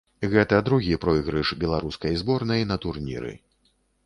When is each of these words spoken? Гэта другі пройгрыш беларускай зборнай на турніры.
Гэта 0.31 0.61
другі 0.69 0.95
пройгрыш 1.03 1.51
беларускай 1.65 2.19
зборнай 2.23 2.67
на 2.71 2.79
турніры. 2.89 3.37